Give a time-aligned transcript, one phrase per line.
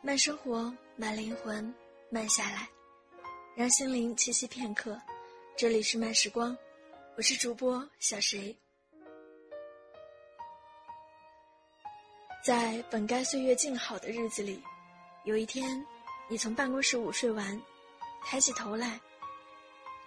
[0.00, 1.74] 慢生活，慢灵魂，
[2.08, 2.68] 慢下来，
[3.56, 4.96] 让心灵栖息片刻。
[5.56, 6.56] 这里是慢时光，
[7.16, 8.56] 我是主播小谁。
[12.44, 14.62] 在本该岁月静好的日子里，
[15.24, 15.84] 有一天，
[16.28, 17.60] 你从办公室午睡完，
[18.22, 19.00] 抬起头来，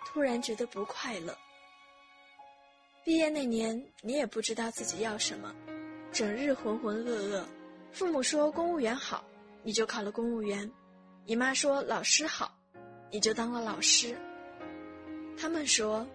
[0.07, 1.37] 突然觉得不快乐。
[3.03, 5.53] 毕业那年，你也不知道自己要什么，
[6.11, 7.43] 整日浑浑噩噩。
[7.91, 9.23] 父母说公务员好。
[9.63, 10.71] 你就考了公务员，
[11.25, 12.57] 你妈说老师好，
[13.11, 14.17] 你就当了老师。
[15.37, 16.07] 他们说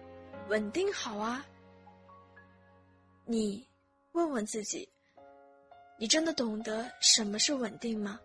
[0.47, 1.45] 稳定好啊，
[3.25, 3.63] 你
[4.13, 4.89] 问问自己，
[5.99, 8.19] 你真的懂得什么是稳定吗？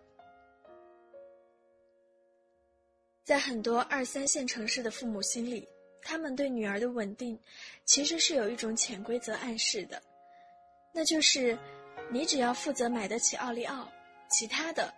[3.29, 5.63] 在很多二三线城市的父母心里，
[6.01, 7.39] 他们对女儿的稳定，
[7.85, 10.01] 其实是有一种潜规则暗示的，
[10.91, 11.55] 那就是
[12.11, 13.87] 你只要负责买得起奥利奥，
[14.31, 14.91] 其他的。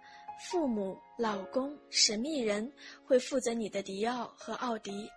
[0.50, 2.72] 父母、老公、神秘人
[3.06, 5.12] 会负责你的迪奥和奥迪，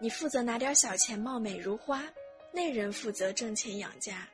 [0.00, 2.02] 你负责拿点小钱貌美如花，
[2.52, 4.28] 那人负责挣钱养家。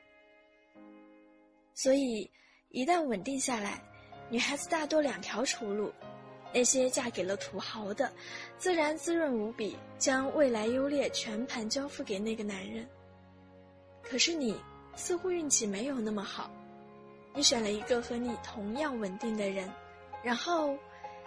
[1.74, 2.26] 所以，
[2.70, 3.82] 一旦稳定下来，
[4.30, 5.92] 女孩子大多两条出路：
[6.56, 8.10] 那些嫁给了土豪的，
[8.56, 12.88] 自然滋润无比，将未来优劣全盘交付给那个男人。
[14.02, 14.58] 可是你
[14.94, 16.50] 似乎运气没有那么好。
[17.34, 19.70] 你选了一个和你同样稳定的人，
[20.24, 20.74] 然后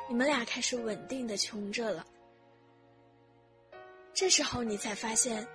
[0.08, 2.04] 你们俩开始稳定的穷着了。
[4.16, 5.48] 这时候你才发现，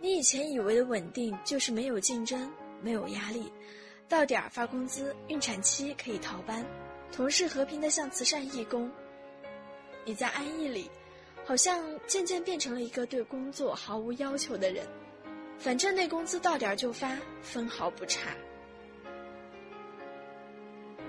[0.00, 3.52] 你以前以为的稳定就是没有竞争、没有压力，
[4.08, 6.64] 到点儿发工资，孕产期可以逃班，
[7.12, 8.90] 同事和平的像慈善义工。
[10.08, 10.90] 你在安逸里，
[11.44, 14.86] 好像渐渐变成了一个对工作毫无要求的人，
[15.58, 18.30] 反正那工资到点就发，分毫不差。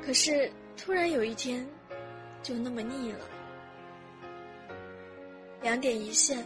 [0.06, 1.66] 可是，突然有一天，
[2.44, 3.26] 就那么腻了。
[5.62, 6.46] 两点一线，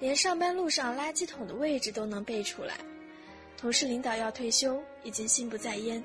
[0.00, 2.78] 连上班路上垃圾桶的位置都能背出来。
[3.58, 6.02] 同事领导要退休，已经心不在焉，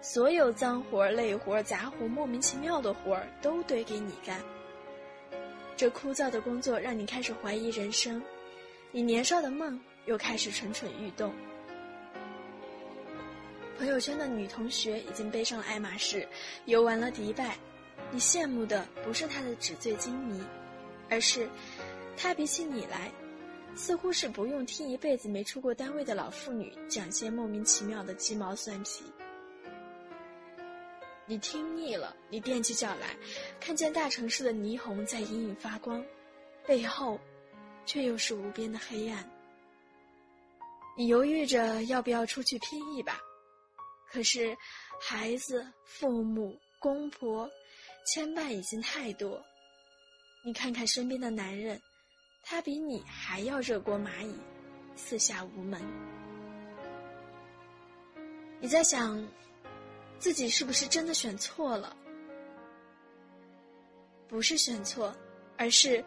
[0.00, 4.40] 所有脏活、累活、杂活、莫名其妙的活儿都堆给你干。
[5.78, 8.20] 这枯燥的工作让你开始怀疑人生，
[8.90, 11.32] 你年少的梦又开始蠢蠢欲动。
[13.78, 16.26] 朋友圈的女同学已经背上了爱马仕，
[16.64, 17.56] 游完了迪拜。
[18.10, 20.42] 你羡慕的不是她的纸醉金迷，
[21.08, 21.48] 而是
[22.16, 23.12] 她比起你来，
[23.76, 29.04] 似乎是不用听一辈子没出过单位的老妇女讲些莫名其妙的鸡毛蒜皮。
[31.30, 33.14] 你听腻了，你踮起脚来，
[33.60, 36.02] 看见大城市的霓虹在隐隐发光，
[36.66, 37.20] 背后
[37.84, 39.30] 却又是无边的黑暗。
[40.96, 43.20] 你犹豫着要不要出去拼一把。
[44.10, 44.56] 可是，
[44.98, 47.46] 孩子、父母、公婆，
[48.06, 49.38] 牵绊已经太多。
[50.42, 51.78] 你看看身边的男人，
[52.42, 54.34] 他比你还要热锅蚂蚁，
[54.96, 55.78] 四下无门。
[58.60, 59.22] 你在想，
[60.18, 61.96] 自己是不是真的选错了？
[64.26, 65.16] 不是选错，
[65.56, 66.04] 而是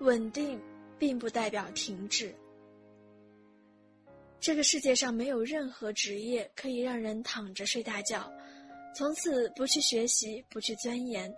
[0.00, 0.60] 稳定，
[0.98, 2.34] 并不代表停滞。
[4.40, 8.32] 这个世界上没有任何职业可以让人躺着睡大觉，
[8.94, 11.30] 从此不去学习，不去钻研，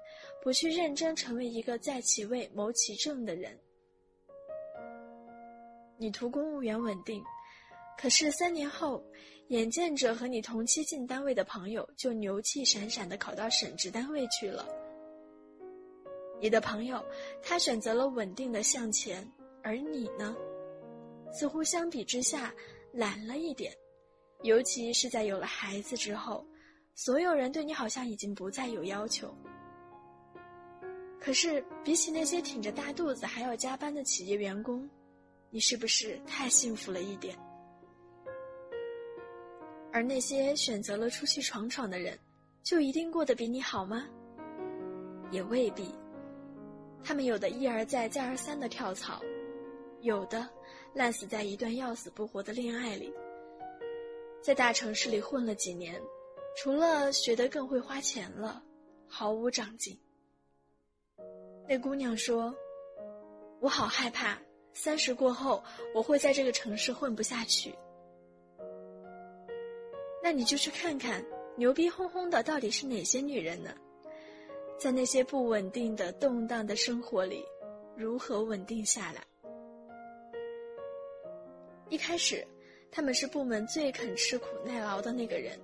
[0.43, 3.59] 不去认真成为一个在其位谋其政的人。
[5.97, 7.25] 你图公务员稳定，
[7.99, 9.03] 可是三年后，
[9.51, 14.65] 眼见着和你同期进单位的朋友就牛气闪闪的考到省直单位去了。
[16.41, 17.05] 你的朋友，
[17.43, 19.29] 他选择了稳定的向前，
[19.65, 20.37] 而你呢，
[21.33, 22.53] 似乎相比之下。
[22.93, 23.73] 懒了一点，
[24.43, 26.45] 尤其是在有了孩子之后，
[26.97, 29.33] 所有人对你好像已经不再有要求。
[31.21, 34.91] 可是，比起那些挺着大肚子还要加班的企业员工，
[35.51, 37.39] 你是不是太幸福了一点？
[39.93, 42.19] 而那些选择了出去闯闯的人，
[42.63, 44.07] 就一定过得比你好吗？
[45.31, 45.95] 也未必。
[47.03, 49.21] 他们有的一而再、再而三的跳槽。
[50.03, 50.49] 有的
[50.95, 53.13] 烂死在一段要死不活的恋爱里，
[54.43, 56.01] 在大城市里混了几年，
[56.57, 58.63] 除了学得更会花钱了，
[59.07, 59.99] 毫无长进。
[61.69, 62.55] 那姑娘说
[63.61, 64.41] ：“我好害怕，
[64.73, 65.63] 三十过后
[65.95, 67.75] 我会在这个城市混不下去。”
[70.23, 71.25] 那你就去看看
[71.57, 73.75] 牛逼哄哄的到底是哪些女人呢？
[74.79, 77.45] 在那些不稳定的、动荡的生活里，
[77.97, 79.23] 如何稳定下来？
[81.89, 82.47] 一开始，
[82.91, 85.59] 他们是部门最肯吃苦耐劳的那个人，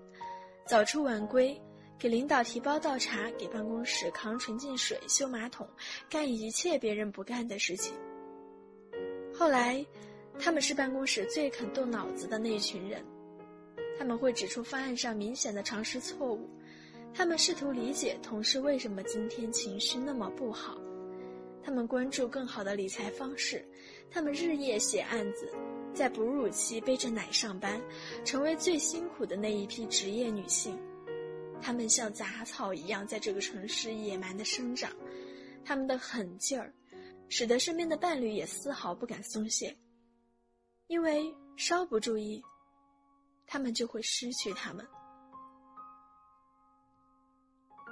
[0.67, 1.59] 早出晚归，
[1.99, 5.67] 给领导提包倒茶，给办公室扛纯净水、修马桶，
[6.11, 7.95] 干一切别人不干的事情。
[9.33, 9.85] 后来，
[10.39, 13.03] 他们是办公室最肯动脑子的那一群人，
[13.99, 16.49] 他们会指出方案上明显的常识错误，
[17.15, 20.79] 他们试图理解同事为什么今天情绪那么不好，
[21.63, 23.65] 他们关注更好的理财方式，
[24.11, 25.51] 他们日夜写案子，
[25.95, 27.81] 在哺乳期背着奶上班，
[28.25, 30.79] 成为最辛苦的那一批职业女性，
[31.61, 34.91] 她们像杂草一样在这个城市野蛮的生长，
[35.65, 36.73] 他们的狠劲儿。
[37.29, 39.77] 使得身边的伴侣也丝毫不敢松懈，
[40.87, 41.25] 因为
[41.57, 42.41] 稍不注意，
[43.47, 44.87] 他们就会失去他们。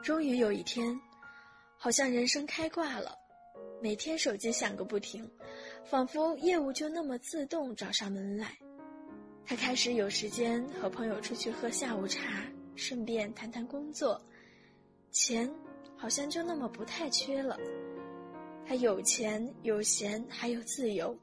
[0.02, 0.98] 终于有一天，
[1.78, 3.16] 好像人生开挂了，
[3.80, 5.30] 每天手机响个不停，
[5.84, 8.56] 仿佛业务就那么自动找上门来。
[9.46, 12.44] 他开始有时间和朋友出去喝下午茶，
[12.76, 14.20] 顺便谈谈工作，
[15.10, 15.50] 钱
[15.96, 17.58] 好像就那么不太缺了。
[18.66, 21.14] 他有钱有闲还有自由，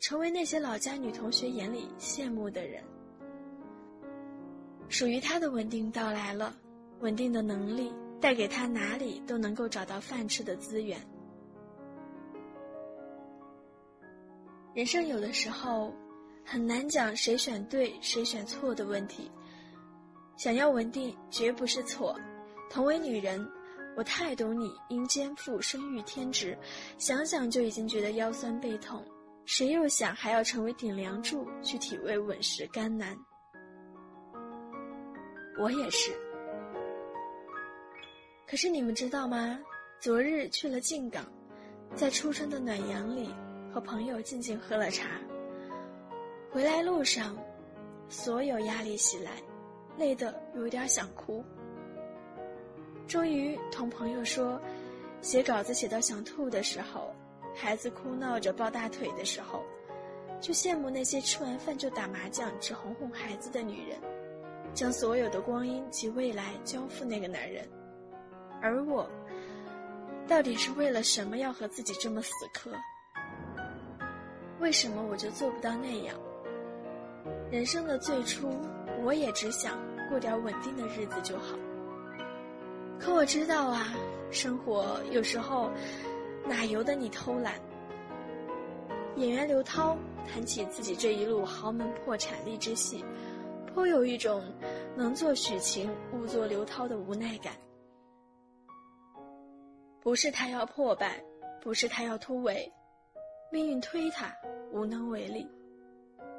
[0.00, 2.82] 成为那些老家女同学眼里羡慕的人。
[4.90, 6.52] 属于他的稳定到来了，
[6.98, 11.00] 稳定的能力带给他哪里都能够找到饭吃的资源。
[14.74, 15.94] 人生有的时候
[16.44, 19.30] 很难讲谁选对谁选错的问题，
[20.36, 22.18] 想要稳定绝不是错，
[22.68, 23.48] 同为女人。
[23.96, 26.56] 我太懂你，因肩负生育天职，
[26.96, 29.04] 想想就已经觉得腰酸背痛。
[29.44, 33.16] 谁又想还要成为顶梁柱去体味稳食甘难？
[35.60, 36.10] 我也是。
[38.48, 39.60] 可是你们知道吗？
[40.00, 41.30] 昨日去了靖港，
[41.94, 43.28] 在初春的暖阳里，
[43.70, 45.20] 和朋友静静喝了茶。
[46.50, 47.36] 回来路上，
[48.08, 49.32] 所有压力袭来，
[49.98, 51.44] 累得有点想哭。
[53.06, 54.58] 终于同朋友说，
[55.20, 57.14] 写稿子写到想吐的时候，
[57.54, 59.62] 孩子哭闹着抱大腿的时候，
[60.40, 63.98] 就羡慕那些吃完饭就打麻将只哄哄孩子的女人，
[64.72, 67.68] 将所有的光阴及未来交付那个男人，
[68.62, 69.08] 而我，
[70.26, 72.70] 到底是为了什么要和自己这么死磕？
[74.60, 76.14] 为什么我就做不到那样？
[77.50, 78.48] 人生的最初，
[79.02, 79.78] 我也只想
[80.08, 81.56] 过点稳定的日子就好。
[82.98, 83.94] 可我知道啊，
[84.30, 85.70] 生活有时候
[86.46, 87.54] 哪由得你偷懒。
[89.16, 89.96] 演员刘涛
[90.26, 93.04] 谈起自己这一路豪门破产励志戏，
[93.72, 94.42] 颇有一种
[94.96, 97.54] 能做许晴勿做刘涛的无奈感。
[100.00, 101.22] 不是他要破败，
[101.60, 102.70] 不是他要突围，
[103.52, 104.34] 命运推他，
[104.72, 105.46] 无能为力。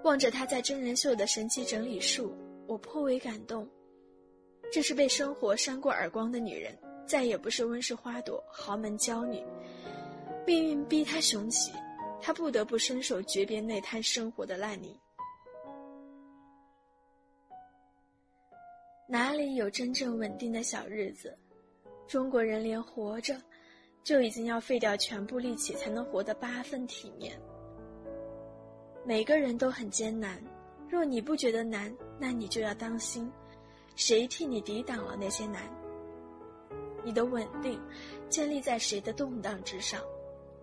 [0.03, 2.35] 望着他在真人秀的神奇整理术，
[2.67, 3.67] 我颇为感动。
[4.71, 6.75] 这是被生活扇过耳光的女人，
[7.05, 9.43] 再也不是温室花朵、豪门娇女。
[10.45, 11.71] 命运逼她雄起，
[12.19, 14.99] 她不得不伸手诀别那滩生活的烂泥。
[19.11, 21.37] 哪里有真正稳定的小日子？
[22.07, 23.35] 中国人连活着，
[24.05, 27.37] 就已经要废掉全部力气才能活得八分体面。
[29.03, 30.41] 每个人都很艰难，
[30.87, 33.29] 若你不觉得难，那你就要当心。
[33.97, 35.61] 谁替你抵挡了那些难？
[37.03, 37.77] 你的稳定
[38.29, 40.01] 建立在谁的动荡之上？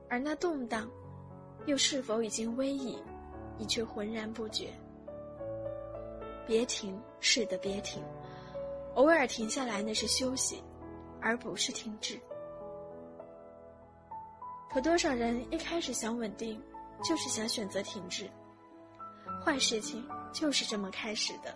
[0.09, 0.91] 而那动荡，
[1.67, 2.97] 又是否已经危矣？
[3.59, 4.71] 你却浑然不觉。
[6.47, 8.03] 别停，是的，别停。
[8.95, 10.63] 偶尔停下来，那是休息，
[11.21, 12.21] 而不是停滞。
[14.71, 16.61] 可多少人一开始想稳定，
[17.03, 18.29] 就是想选择停滞。
[19.45, 21.55] 坏事情就是这么开始的。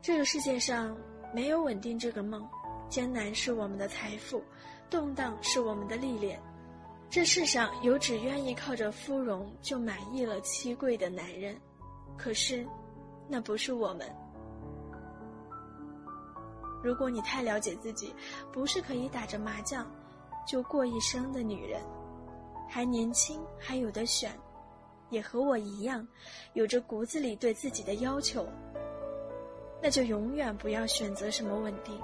[0.00, 0.96] 这个世界上
[1.34, 2.48] 没有稳定这个梦，
[2.88, 4.42] 艰难是我们的财富，
[4.88, 6.40] 动荡是我们的历练。
[7.10, 11.60] 这世上有只愿意靠着芙蓉就满意了妻贵的男人，
[12.16, 12.64] 可是，
[13.28, 14.08] 那不是我们。
[16.82, 18.14] 如果你太了解自己，
[18.52, 19.86] 不是可以打着麻将
[20.46, 21.82] 就过一生的女人，
[22.68, 24.32] 还年轻，还有的选，
[25.10, 26.06] 也和我一样，
[26.54, 28.48] 有着骨子里对自己的要求。
[29.82, 31.98] 那就永远不要选择什么稳定。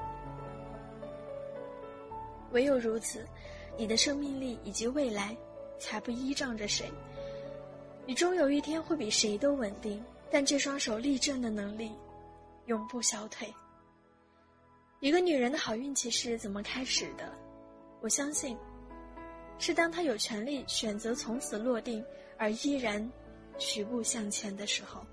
[2.52, 3.26] 唯有如此，
[3.76, 5.36] 你的生命力以及未来，
[5.78, 6.90] 才不依仗着谁。
[8.06, 11.92] 你终有一天会比谁都稳定，但这双手立正的能力，
[12.66, 13.52] 永不消退。
[15.00, 17.30] 一个女人的好运气是怎么开始的？
[18.00, 18.56] 我相信，
[19.58, 22.02] 是当她有权利选择从此落定，
[22.38, 23.06] 而依然
[23.58, 25.04] 徐步向前的时候。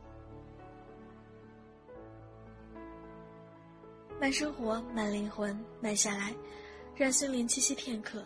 [4.21, 6.33] 慢生活，慢灵魂，慢下来，
[6.95, 8.23] 让心灵栖息片刻。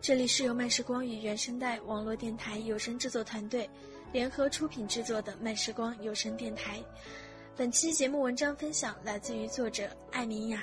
[0.00, 3.68] 这里是由慢时光与原声带网络电台有声制作团队
[4.12, 6.78] 联合出品制作的慢时光有声电台。
[7.56, 10.62] 本期节目文章分享来自于作者艾米亚。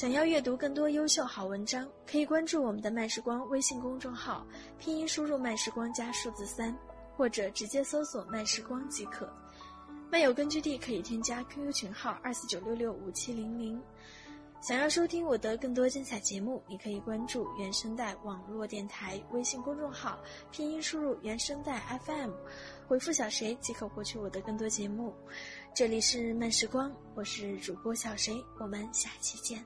[0.00, 4.46] 想要阅读更多优秀好文章，可以关注我们的慢时光微信公众号，
[4.78, 6.74] 拼音输入慢时光加数字三，
[7.18, 9.30] 或者直接搜索慢时光即可。
[10.10, 13.78] 漫友根据地可以添加 QQ 群号二四九六六五七零零。
[14.62, 20.18] 想要收听我的更多精彩节目，你可以关注原声带网络电台微信公众号，
[20.50, 22.30] 拼音输入原声带 FM，
[22.88, 25.14] 回复小谁即可获取我的更多节目。
[25.74, 29.62] 这里是慢时光，我是主播小谁，我们下期见。